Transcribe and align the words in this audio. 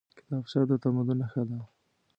کتابچه 0.17 0.59
د 0.69 0.71
تمدن 0.83 1.17
نښه 1.21 1.43
ده 1.49 1.59